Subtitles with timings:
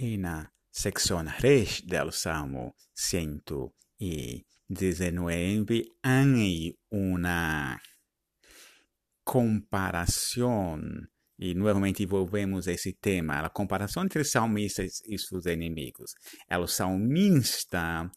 [0.00, 7.80] na sección 3 del Salmo 119 hay una
[9.24, 16.14] comparación e novamente volvemos a esse tema, a comparação entre salmistas e seus inimigos.
[16.50, 18.10] O salmista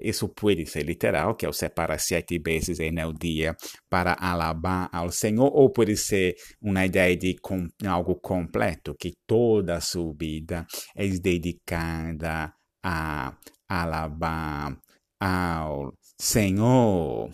[0.00, 3.56] Isso pode ser literal, que é o separa sete vezes em dia
[3.88, 9.76] para alabar ao Senhor, ou pode ser uma ideia de com, algo completo, que toda
[9.76, 13.36] a sua vida é dedicada a
[13.68, 14.76] alabar
[15.20, 17.30] ao Senhor.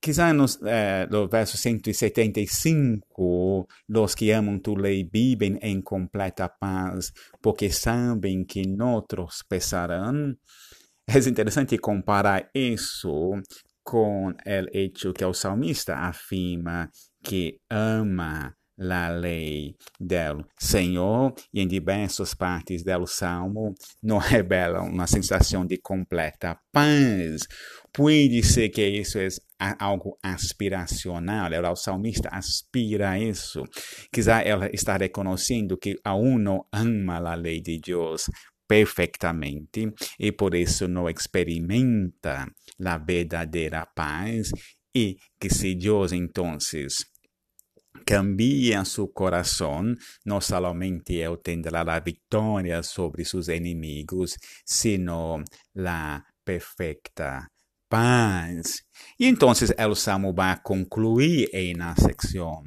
[0.00, 7.12] Quizá nos, eh, no verso 175, os que amam tu lei vivem em completa paz,
[7.42, 10.34] porque sabem que não tropeçarão.
[11.10, 13.32] É interessante comparar isso
[13.82, 16.90] com o hecho que o salmista afirma
[17.24, 25.06] que ama a lei do Senhor e em diversas partes do Salmo não revela uma
[25.06, 27.40] sensação de completa paz.
[27.90, 29.28] Pode ser que isso é
[29.78, 33.62] algo aspiracional, o salmista aspira a isso.
[34.12, 38.28] Quizá ela está reconhecendo que aún não ama a lei de Deus
[38.68, 42.46] perfeitamente e por isso não experimenta
[42.84, 44.52] a verdadeira paz
[44.94, 46.58] e que se Deus então
[48.04, 55.42] cambia su corazón, no solamente él tendrá la victoria sobre sus enemigos, sino
[55.74, 57.50] la perfecta
[57.88, 58.84] paz.
[59.18, 62.62] E então o Salmo vai concluir na secção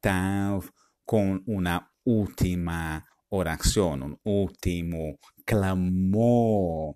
[0.00, 0.62] tal
[1.04, 3.04] com uma última
[3.36, 6.94] oração, um último clamor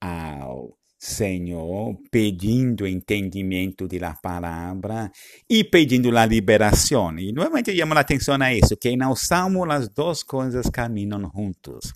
[0.00, 5.10] ao Senhor, pedindo entendimento da palavra
[5.48, 7.18] e pedindo a liberação.
[7.18, 11.92] E novamente chama a atenção a isso, que no Salmo as duas coisas caminham juntos.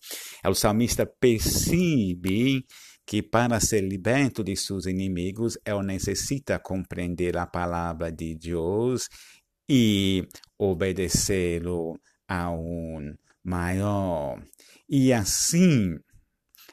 [0.46, 2.64] O salmista percebe
[3.06, 9.08] que para ser liberto de seus inimigos, ele necessita compreender a palavra de Deus
[9.68, 10.26] e
[10.58, 14.40] obedecê-lo a um maior.
[14.88, 15.96] E assim,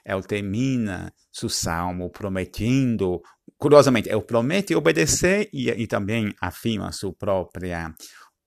[0.05, 3.21] ele termina seu salmo prometendo,
[3.57, 7.93] curiosamente, ele promete obedecer e, e também afirma sua própria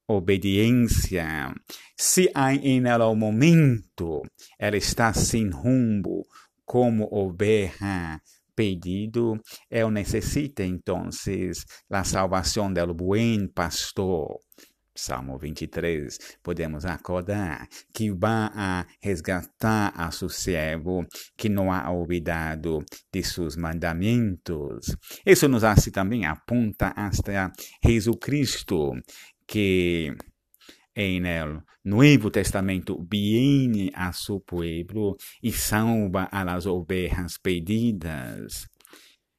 [0.08, 1.54] obediência.
[1.96, 2.30] Se
[2.62, 4.22] em ela o momento,
[4.58, 6.22] ela está sem rumo,
[6.64, 8.20] como oveja
[8.56, 11.08] pedido, ele necessita então
[11.90, 14.38] a salvação do bom pastor.
[14.96, 21.04] Salmo 23, podemos acordar que vai a resgatar a seu servo
[21.36, 24.96] que não ha olvidado de seus mandamentos.
[25.26, 27.52] Isso nos hace também aponta hasta
[27.84, 28.92] Jesus Cristo,
[29.46, 30.14] que
[30.94, 31.20] em
[31.84, 38.68] Nuevo Testamento viene a su pueblo e salva a las ovejas perdidas.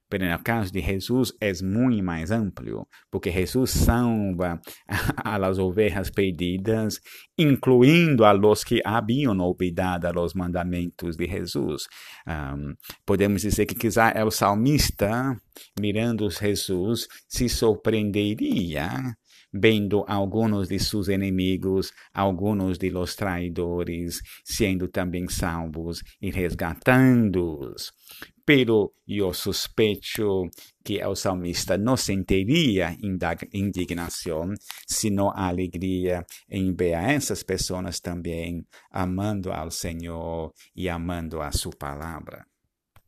[0.10, 4.62] Pero no caso de Jesus é muito mais amplo, porque Jesus salva
[5.24, 7.02] a las ovejas perdidas,
[7.38, 11.88] incluindo a los que haviam olvidado os mandamentos de Jesus.
[12.28, 12.76] Um,
[13.06, 15.36] podemos dizer que quizá é o salmista,
[15.80, 19.16] mirando Jesus, se surpreenderia
[19.56, 27.94] vendo alguns de seus inimigos, alguns de los traidores, sendo também salvos e resgatando-os.
[28.46, 30.50] Pero eu suspeito
[30.84, 32.96] que o salmista não sentiria
[33.52, 34.54] indignação,
[34.88, 42.46] sino alegria em ver essas pessoas também amando ao Senhor e amando a sua palavra.